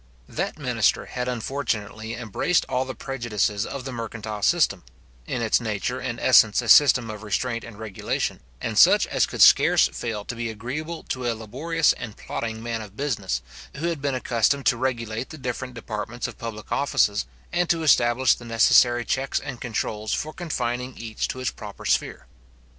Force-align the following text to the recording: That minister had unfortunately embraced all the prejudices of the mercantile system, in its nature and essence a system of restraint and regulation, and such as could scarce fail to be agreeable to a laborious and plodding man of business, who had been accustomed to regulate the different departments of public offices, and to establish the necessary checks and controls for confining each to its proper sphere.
That 0.27 0.57
minister 0.57 1.05
had 1.05 1.27
unfortunately 1.27 2.15
embraced 2.15 2.65
all 2.67 2.85
the 2.85 2.95
prejudices 2.95 3.67
of 3.67 3.85
the 3.85 3.91
mercantile 3.91 4.41
system, 4.41 4.83
in 5.27 5.43
its 5.43 5.61
nature 5.61 5.99
and 5.99 6.19
essence 6.19 6.59
a 6.59 6.69
system 6.69 7.11
of 7.11 7.21
restraint 7.21 7.63
and 7.63 7.77
regulation, 7.77 8.39
and 8.59 8.79
such 8.79 9.05
as 9.05 9.27
could 9.27 9.43
scarce 9.43 9.89
fail 9.89 10.25
to 10.25 10.35
be 10.35 10.49
agreeable 10.49 11.03
to 11.09 11.29
a 11.31 11.35
laborious 11.35 11.93
and 11.93 12.17
plodding 12.17 12.63
man 12.63 12.81
of 12.81 12.97
business, 12.97 13.43
who 13.75 13.89
had 13.89 14.01
been 14.01 14.15
accustomed 14.15 14.65
to 14.65 14.75
regulate 14.77 15.29
the 15.29 15.37
different 15.37 15.75
departments 15.75 16.27
of 16.27 16.35
public 16.39 16.71
offices, 16.71 17.27
and 17.53 17.69
to 17.69 17.83
establish 17.83 18.33
the 18.33 18.43
necessary 18.45 19.05
checks 19.05 19.39
and 19.39 19.61
controls 19.61 20.13
for 20.15 20.33
confining 20.33 20.97
each 20.97 21.27
to 21.27 21.39
its 21.39 21.51
proper 21.51 21.85
sphere. 21.85 22.25